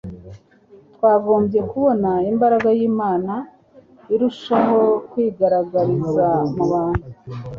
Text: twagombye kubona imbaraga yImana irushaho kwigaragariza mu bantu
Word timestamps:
twagombye 0.95 1.59
kubona 1.71 2.11
imbaraga 2.31 2.67
yImana 2.77 3.33
irushaho 4.13 4.79
kwigaragariza 5.09 6.27
mu 6.55 6.63
bantu 6.71 7.07